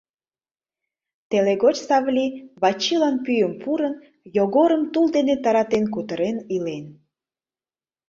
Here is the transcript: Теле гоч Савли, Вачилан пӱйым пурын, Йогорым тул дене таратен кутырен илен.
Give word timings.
Теле 1.29 1.53
гоч 1.63 1.75
Савли, 1.87 2.27
Вачилан 2.61 3.15
пӱйым 3.25 3.53
пурын, 3.61 3.93
Йогорым 4.37 4.83
тул 4.91 5.05
дене 5.15 5.35
таратен 5.43 5.85
кутырен 5.93 6.37
илен. 6.55 6.85